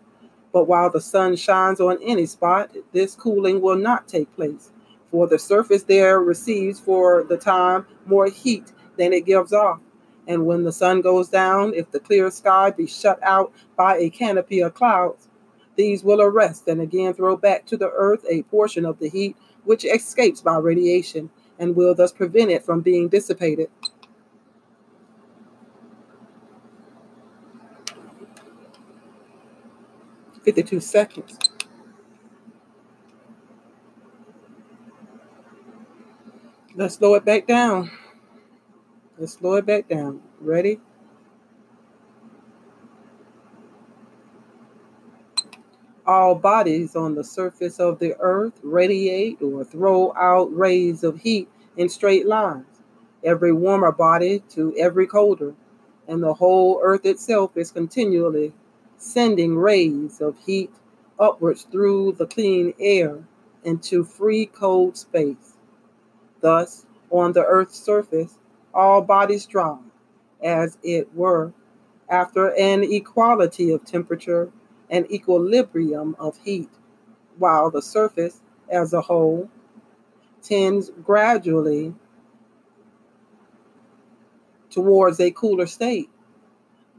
But 0.53 0.67
while 0.67 0.89
the 0.89 1.01
sun 1.01 1.35
shines 1.35 1.81
on 1.81 1.97
any 2.01 2.27
spot, 2.27 2.71
this 2.93 3.15
cooling 3.15 3.59
will 3.59 3.75
not 3.75 4.07
take 4.07 4.33
place, 4.35 4.71
for 5.11 5.27
the 5.27 5.39
surface 5.39 5.83
there 5.83 6.21
receives 6.21 6.79
for 6.79 7.23
the 7.23 7.37
time 7.37 7.87
more 8.05 8.27
heat 8.27 8.71
than 8.97 9.11
it 9.11 9.25
gives 9.25 9.51
off. 9.51 9.79
And 10.27 10.45
when 10.45 10.63
the 10.63 10.71
sun 10.71 11.01
goes 11.01 11.27
down, 11.27 11.73
if 11.73 11.91
the 11.91 11.99
clear 11.99 12.31
sky 12.31 12.69
be 12.69 12.87
shut 12.87 13.19
out 13.23 13.51
by 13.75 13.97
a 13.97 14.09
canopy 14.09 14.61
of 14.61 14.75
clouds, 14.75 15.27
these 15.75 16.03
will 16.03 16.21
arrest 16.21 16.67
and 16.67 16.79
again 16.79 17.13
throw 17.13 17.35
back 17.35 17.65
to 17.65 17.77
the 17.77 17.89
earth 17.89 18.23
a 18.29 18.43
portion 18.43 18.85
of 18.85 18.99
the 18.99 19.09
heat 19.09 19.35
which 19.63 19.85
escapes 19.85 20.41
by 20.41 20.57
radiation 20.57 21.31
and 21.57 21.75
will 21.75 21.95
thus 21.95 22.11
prevent 22.11 22.51
it 22.51 22.63
from 22.63 22.81
being 22.81 23.09
dissipated. 23.09 23.69
Fifty-two 30.43 30.81
seconds. 30.81 31.39
Let's 36.75 36.95
slow 36.95 37.13
it 37.15 37.23
back 37.23 37.47
down. 37.47 37.91
Let's 39.17 39.33
slow 39.33 39.55
it 39.55 39.65
back 39.65 39.87
down. 39.87 40.21
Ready? 40.41 40.79
All 46.05 46.35
bodies 46.35 46.97
on 46.97 47.15
the 47.15 47.23
surface 47.23 47.79
of 47.79 47.99
the 47.99 48.15
earth 48.19 48.59
radiate 48.61 49.41
or 49.41 49.63
throw 49.63 50.13
out 50.17 50.53
rays 50.53 51.05
of 51.05 51.21
heat 51.21 51.47
in 51.77 51.87
straight 51.87 52.25
lines, 52.25 52.65
every 53.23 53.53
warmer 53.53 53.93
body 53.93 54.43
to 54.49 54.75
every 54.77 55.07
colder, 55.07 55.53
and 56.07 56.21
the 56.21 56.33
whole 56.33 56.81
earth 56.83 57.05
itself 57.05 57.55
is 57.55 57.71
continually 57.71 58.51
sending 59.03 59.57
rays 59.57 60.21
of 60.21 60.37
heat 60.45 60.71
upwards 61.19 61.63
through 61.63 62.13
the 62.13 62.25
clean 62.25 62.73
air 62.79 63.23
into 63.63 64.03
free 64.03 64.45
cold 64.45 64.97
space. 64.97 65.57
Thus, 66.39 66.85
on 67.09 67.33
the 67.33 67.45
earth's 67.45 67.79
surface, 67.79 68.37
all 68.73 69.01
bodies 69.01 69.45
drive, 69.45 69.79
as 70.41 70.77
it 70.83 71.13
were, 71.13 71.53
after 72.09 72.53
an 72.57 72.83
equality 72.83 73.71
of 73.71 73.83
temperature 73.85 74.51
an 74.89 75.11
equilibrium 75.11 76.15
of 76.19 76.37
heat, 76.43 76.69
while 77.37 77.71
the 77.71 77.81
surface 77.81 78.41
as 78.69 78.93
a 78.93 79.01
whole 79.01 79.49
tends 80.41 80.91
gradually 81.03 81.93
towards 84.69 85.19
a 85.19 85.31
cooler 85.31 85.65
state. 85.65 86.09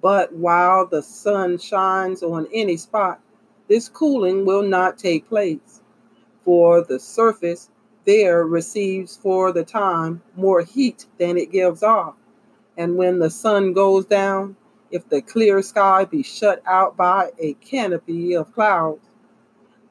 But 0.04 0.34
while 0.34 0.84
the 0.86 1.00
sun 1.02 1.56
shines 1.56 2.22
on 2.22 2.46
any 2.52 2.76
spot, 2.76 3.22
this 3.68 3.88
cooling 3.88 4.44
will 4.44 4.62
not 4.62 4.98
take 4.98 5.26
place, 5.30 5.80
for 6.44 6.82
the 6.84 7.00
surface 7.00 7.70
there 8.04 8.44
receives 8.44 9.16
for 9.16 9.50
the 9.50 9.64
time 9.64 10.20
more 10.36 10.60
heat 10.60 11.06
than 11.16 11.38
it 11.38 11.50
gives 11.50 11.82
off. 11.82 12.16
And 12.76 12.98
when 12.98 13.18
the 13.18 13.30
sun 13.30 13.72
goes 13.72 14.04
down, 14.04 14.56
if 14.90 15.08
the 15.08 15.22
clear 15.22 15.62
sky 15.62 16.04
be 16.04 16.22
shut 16.22 16.60
out 16.66 16.98
by 16.98 17.30
a 17.38 17.54
canopy 17.54 18.36
of 18.36 18.52
clouds. 18.52 19.08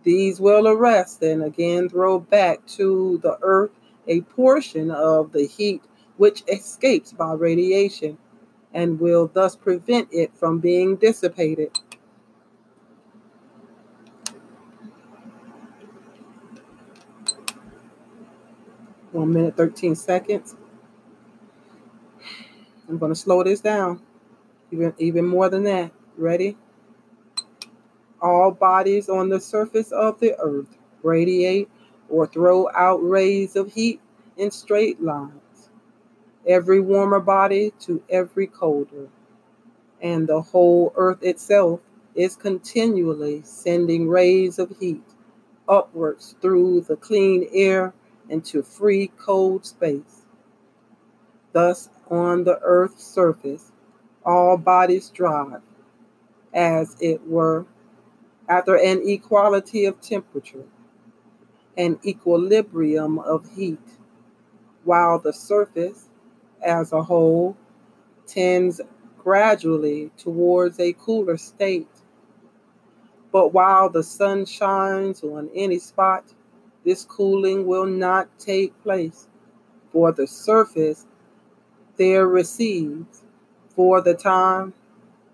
These 0.04 0.40
will 0.40 0.68
arrest 0.68 1.24
and 1.24 1.44
again 1.44 1.90
throw 1.90 2.20
back 2.20 2.64
to 2.78 3.18
the 3.24 3.40
earth 3.42 3.72
a 4.08 4.22
portion 4.22 4.92
of 4.92 5.32
the 5.32 5.48
heat 5.48 5.82
which 6.18 6.44
escapes 6.48 7.12
by 7.12 7.34
radiation 7.34 8.20
and 8.74 9.00
will 9.00 9.28
thus 9.28 9.56
prevent 9.56 10.10
it 10.12 10.36
from 10.36 10.60
being 10.60 10.96
dissipated. 10.96 11.72
One 19.12 19.34
minute, 19.34 19.56
13 19.56 19.96
seconds. 19.96 20.56
I'm 22.90 22.98
going 22.98 23.12
to 23.12 23.16
slow 23.20 23.44
this 23.44 23.62
down. 23.62 24.02
Even, 24.72 24.94
even 24.98 25.26
more 25.26 25.50
than 25.50 25.64
that. 25.64 25.92
Ready? 26.18 26.58
All 28.22 28.52
bodies 28.52 29.10
on 29.10 29.30
the 29.30 29.40
surface 29.40 29.92
of 29.92 30.20
the 30.20 30.36
earth 30.40 30.78
radiate 31.04 31.70
or 32.10 32.26
throw 32.26 32.70
out 32.76 32.98
rays 32.98 33.56
of 33.56 33.74
heat 33.74 34.02
in 34.38 34.52
straight 34.52 35.02
lines, 35.02 35.43
every 36.48 36.80
warmer 36.80 37.20
body 37.20 37.74
to 37.82 38.02
every 38.10 38.48
colder. 38.48 39.08
And 40.02 40.28
the 40.28 40.42
whole 40.42 40.94
earth 40.96 41.24
itself 41.24 41.80
is 42.16 42.36
continually 42.36 43.42
sending 43.44 44.08
rays 44.08 44.60
of 44.60 44.76
heat 44.80 45.04
upwards 45.68 46.36
through 46.42 46.82
the 46.82 46.96
clean 46.96 47.48
air 47.54 47.94
into 48.30 48.62
free 48.62 49.12
cold 49.18 49.66
space. 49.66 50.24
Thus, 51.52 51.90
on 52.10 52.44
the 52.44 52.60
earth's 52.62 53.04
surface, 53.04 53.72
all 54.26 54.58
bodies 54.58 55.10
drive, 55.10 55.62
as 56.54 56.96
it 57.00 57.28
were, 57.28 57.66
after 58.48 58.76
an 58.76 59.02
equality 59.08 59.86
of 59.86 60.02
temperature, 60.02 60.66
an 61.78 62.00
equilibrium 62.06 63.20
of 63.20 63.50
heat, 63.56 63.80
while 64.84 65.20
the 65.20 65.34
surface 65.34 66.10
as 66.64 66.92
a 66.92 67.04
whole 67.04 67.58
tends 68.26 68.82
gradually 69.18 70.12
towards 70.18 70.80
a 70.80 70.94
cooler 70.94 71.38
state. 71.38 71.88
But 73.32 73.54
while 73.54 73.90
the 73.90 74.04
sun 74.04 74.46
shines 74.46 75.24
on 75.24 75.50
any 75.56 75.80
spot, 75.80 76.26
this 76.86 77.06
cooling 77.06 77.66
will 77.66 77.86
not 77.86 78.28
take 78.38 78.80
place, 78.84 79.28
for 79.92 80.12
the 80.12 80.28
surface 80.28 81.06
there 81.98 82.28
receives 82.28 83.24
for 83.76 84.02
the 84.02 84.14
time 84.14 84.74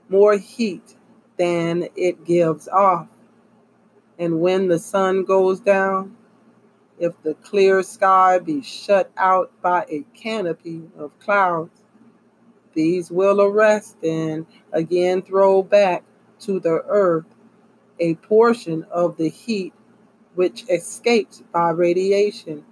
more 0.09 0.37
heat 0.37 0.95
than 1.37 1.87
it 1.95 2.25
gives 2.25 2.67
off. 2.67 3.07
And 4.17 4.41
when 4.41 4.67
the 4.67 4.79
sun 4.79 5.23
goes 5.23 5.59
down, 5.59 6.15
if 6.99 7.13
the 7.23 7.35
clear 7.35 7.83
sky 7.83 8.39
be 8.39 8.61
shut 8.61 9.11
out 9.17 9.51
by 9.61 9.85
a 9.89 10.05
canopy 10.15 10.83
of 10.97 11.17
clouds, 11.19 11.81
these 12.73 13.11
will 13.11 13.41
arrest 13.41 13.97
and 14.03 14.45
again 14.73 15.21
throw 15.21 15.63
back 15.63 16.03
to 16.39 16.59
the 16.59 16.83
earth 16.87 17.25
a 17.99 18.15
portion 18.15 18.85
of 18.91 19.17
the 19.17 19.29
heat 19.29 19.73
which 20.35 20.65
escapes 20.69 21.43
by 21.53 21.69
radiation 21.69 22.65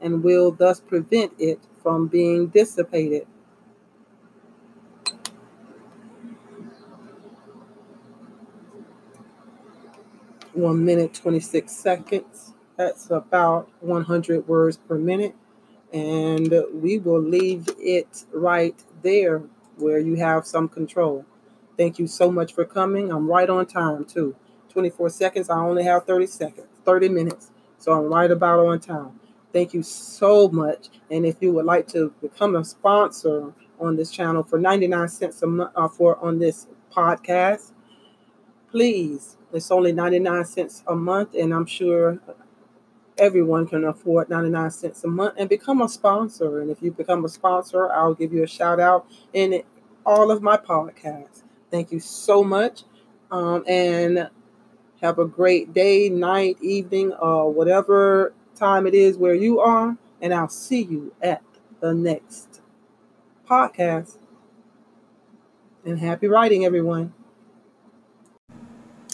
and 0.00 0.24
will 0.24 0.50
thus 0.52 0.80
prevent 0.80 1.32
it 1.38 1.60
from 1.82 2.08
being 2.08 2.48
dissipated 2.48 3.26
one 10.52 10.84
minute 10.84 11.14
26 11.14 11.72
seconds. 11.72 12.54
That's 12.80 13.10
about 13.10 13.68
100 13.80 14.48
words 14.48 14.78
per 14.78 14.96
minute. 14.96 15.34
And 15.92 16.50
we 16.72 16.98
will 16.98 17.20
leave 17.20 17.68
it 17.78 18.24
right 18.32 18.74
there 19.02 19.42
where 19.76 19.98
you 19.98 20.16
have 20.16 20.46
some 20.46 20.66
control. 20.66 21.26
Thank 21.76 21.98
you 21.98 22.06
so 22.06 22.32
much 22.32 22.54
for 22.54 22.64
coming. 22.64 23.12
I'm 23.12 23.28
right 23.28 23.50
on 23.50 23.66
time 23.66 24.06
too. 24.06 24.34
24 24.70 25.10
seconds. 25.10 25.50
I 25.50 25.58
only 25.58 25.84
have 25.84 26.06
30 26.06 26.26
seconds, 26.26 26.68
30 26.86 27.10
minutes. 27.10 27.50
So 27.76 27.92
I'm 27.92 28.06
right 28.06 28.30
about 28.30 28.60
on 28.60 28.80
time. 28.80 29.20
Thank 29.52 29.74
you 29.74 29.82
so 29.82 30.48
much. 30.48 30.88
And 31.10 31.26
if 31.26 31.36
you 31.42 31.52
would 31.52 31.66
like 31.66 31.86
to 31.88 32.14
become 32.22 32.56
a 32.56 32.64
sponsor 32.64 33.52
on 33.78 33.96
this 33.96 34.10
channel 34.10 34.42
for 34.42 34.58
99 34.58 35.06
cents 35.08 35.42
a 35.42 35.46
month 35.46 35.72
uh, 35.76 35.86
for 35.86 36.16
on 36.24 36.38
this 36.38 36.66
podcast, 36.90 37.72
please 38.70 39.36
it's 39.52 39.70
only 39.70 39.92
99 39.92 40.44
cents 40.44 40.84
a 40.86 40.94
month, 40.94 41.34
and 41.34 41.52
I'm 41.52 41.66
sure 41.66 42.20
everyone 43.20 43.66
can 43.66 43.84
afford 43.84 44.28
99 44.30 44.70
cents 44.70 45.04
a 45.04 45.08
month 45.08 45.34
and 45.38 45.48
become 45.48 45.82
a 45.82 45.88
sponsor. 45.88 46.60
And 46.60 46.70
if 46.70 46.82
you 46.82 46.90
become 46.90 47.24
a 47.24 47.28
sponsor, 47.28 47.92
I'll 47.92 48.14
give 48.14 48.32
you 48.32 48.42
a 48.42 48.48
shout 48.48 48.80
out 48.80 49.06
in 49.32 49.62
all 50.04 50.30
of 50.30 50.42
my 50.42 50.56
podcasts. 50.56 51.42
Thank 51.70 51.92
you 51.92 52.00
so 52.00 52.42
much. 52.42 52.82
Um, 53.30 53.62
and 53.68 54.28
have 55.00 55.18
a 55.18 55.26
great 55.26 55.72
day, 55.72 56.08
night, 56.08 56.56
evening, 56.60 57.12
or 57.12 57.52
whatever 57.52 58.32
time 58.56 58.86
it 58.86 58.94
is 58.94 59.16
where 59.16 59.34
you 59.34 59.60
are. 59.60 59.96
And 60.20 60.34
I'll 60.34 60.48
see 60.48 60.82
you 60.82 61.14
at 61.22 61.42
the 61.80 61.94
next 61.94 62.60
podcast. 63.48 64.16
And 65.84 65.98
happy 65.98 66.26
writing, 66.26 66.64
everyone. 66.64 67.14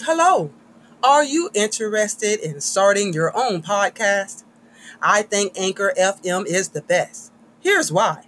Hello. 0.01 0.51
Are 1.03 1.23
you 1.23 1.51
interested 1.55 2.41
in 2.41 2.61
starting 2.61 3.13
your 3.13 3.37
own 3.37 3.63
podcast? 3.63 4.45
I 5.03 5.23
think 5.23 5.53
Anchor 5.57 5.93
FM 5.97 6.47
is 6.47 6.71
the 6.71 6.81
best. 6.81 7.33
Here's 7.61 7.93
why. 7.93 8.25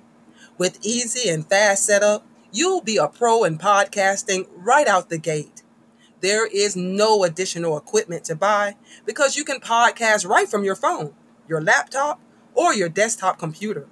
With 0.59 0.78
easy 0.85 1.31
and 1.31 1.48
fast 1.48 1.87
setup, 1.87 2.26
you'll 2.52 2.83
be 2.83 2.98
a 2.98 3.09
pro 3.09 3.44
in 3.44 3.57
podcasting 3.59 4.48
right 4.54 4.87
out 4.87 5.09
the 5.09 5.18
gate. 5.18 5.62
There 6.20 6.46
is 6.46 6.76
no 6.76 7.24
additional 7.24 7.76
equipment 7.76 8.24
to 8.24 8.37
buy 8.37 8.76
because 9.07 9.37
you 9.37 9.44
can 9.44 9.61
podcast 9.61 10.28
right 10.28 10.48
from 10.48 10.62
your 10.62 10.76
phone, 10.76 11.14
your 11.48 11.62
laptop, 11.62 12.20
or 12.54 12.74
your 12.74 12.90
desktop 12.90 13.38
computer. 13.38 13.88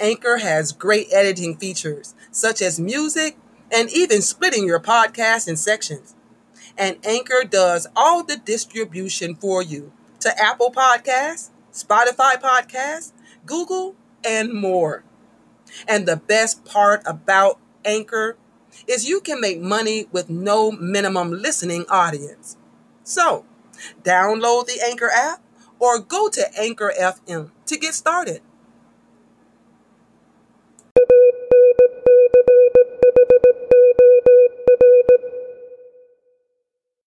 Anchor 0.00 0.38
has 0.38 0.72
great 0.72 1.08
editing 1.12 1.56
features 1.56 2.14
such 2.30 2.62
as 2.62 2.80
music 2.80 3.36
and 3.70 3.90
even 3.90 4.22
splitting 4.22 4.64
your 4.64 4.80
podcast 4.80 5.46
in 5.46 5.56
sections 5.56 6.14
and 6.78 6.96
Anchor 7.04 7.42
does 7.44 7.88
all 7.96 8.22
the 8.22 8.36
distribution 8.36 9.34
for 9.34 9.62
you 9.62 9.92
to 10.20 10.32
Apple 10.40 10.70
Podcasts, 10.70 11.50
Spotify 11.72 12.40
Podcasts, 12.40 13.12
Google, 13.44 13.96
and 14.24 14.52
more. 14.52 15.02
And 15.86 16.06
the 16.06 16.16
best 16.16 16.64
part 16.64 17.02
about 17.04 17.58
Anchor 17.84 18.36
is 18.86 19.08
you 19.08 19.20
can 19.20 19.40
make 19.40 19.60
money 19.60 20.06
with 20.12 20.30
no 20.30 20.70
minimum 20.70 21.32
listening 21.32 21.84
audience. 21.88 22.56
So, 23.02 23.44
download 24.02 24.66
the 24.66 24.80
Anchor 24.84 25.10
app 25.10 25.42
or 25.78 25.98
go 25.98 26.28
to 26.28 26.58
Anchor 26.58 26.92
FM 26.98 27.50
to 27.66 27.76
get 27.76 27.94
started. 27.94 28.40